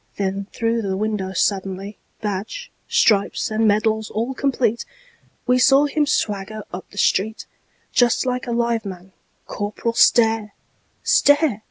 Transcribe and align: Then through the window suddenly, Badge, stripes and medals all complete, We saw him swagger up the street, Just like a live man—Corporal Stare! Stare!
Then 0.17 0.47
through 0.51 0.81
the 0.81 0.97
window 0.97 1.31
suddenly, 1.33 1.99
Badge, 2.21 2.71
stripes 2.87 3.51
and 3.51 3.67
medals 3.67 4.09
all 4.09 4.33
complete, 4.33 4.83
We 5.45 5.59
saw 5.59 5.85
him 5.85 6.07
swagger 6.07 6.63
up 6.73 6.89
the 6.89 6.97
street, 6.97 7.45
Just 7.93 8.25
like 8.25 8.47
a 8.47 8.51
live 8.51 8.83
man—Corporal 8.83 9.93
Stare! 9.93 10.55
Stare! 11.03 11.59